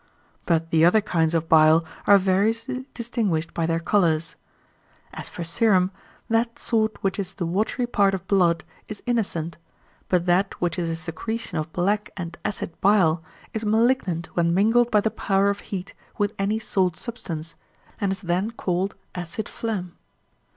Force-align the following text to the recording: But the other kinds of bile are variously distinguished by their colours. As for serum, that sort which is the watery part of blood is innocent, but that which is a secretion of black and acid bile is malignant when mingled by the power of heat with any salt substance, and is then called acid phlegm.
But 0.47 0.71
the 0.71 0.83
other 0.83 0.99
kinds 0.99 1.35
of 1.35 1.47
bile 1.47 1.85
are 2.07 2.17
variously 2.17 2.87
distinguished 2.95 3.53
by 3.53 3.67
their 3.67 3.79
colours. 3.79 4.35
As 5.13 5.29
for 5.29 5.43
serum, 5.43 5.91
that 6.27 6.57
sort 6.57 6.97
which 7.03 7.19
is 7.19 7.35
the 7.35 7.45
watery 7.45 7.85
part 7.85 8.15
of 8.15 8.25
blood 8.27 8.63
is 8.87 9.03
innocent, 9.05 9.57
but 10.09 10.25
that 10.25 10.59
which 10.59 10.79
is 10.79 10.89
a 10.89 10.95
secretion 10.95 11.59
of 11.59 11.71
black 11.71 12.09
and 12.17 12.35
acid 12.43 12.71
bile 12.81 13.23
is 13.53 13.63
malignant 13.63 14.35
when 14.35 14.55
mingled 14.55 14.89
by 14.89 15.01
the 15.01 15.11
power 15.11 15.51
of 15.51 15.59
heat 15.69 15.93
with 16.17 16.33
any 16.39 16.57
salt 16.57 16.97
substance, 16.97 17.53
and 17.99 18.11
is 18.11 18.21
then 18.21 18.49
called 18.49 18.95
acid 19.13 19.47
phlegm. 19.47 19.95